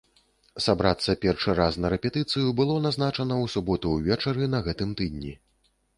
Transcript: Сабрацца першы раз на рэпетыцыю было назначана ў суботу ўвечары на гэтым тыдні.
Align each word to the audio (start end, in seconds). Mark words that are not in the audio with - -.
Сабрацца 0.67 1.15
першы 1.25 1.53
раз 1.59 1.77
на 1.83 1.91
рэпетыцыю 1.95 2.47
было 2.61 2.77
назначана 2.87 3.37
ў 3.43 3.55
суботу 3.57 3.93
ўвечары 3.99 4.49
на 4.55 4.63
гэтым 4.69 4.97
тыдні. 5.03 5.37